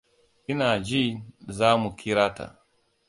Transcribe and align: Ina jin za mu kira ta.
Ina 0.51 0.69
jin 0.87 1.15
za 1.57 1.69
mu 1.81 1.89
kira 1.99 2.27
ta. 2.35 2.47